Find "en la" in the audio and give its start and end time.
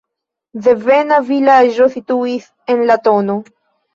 2.75-2.95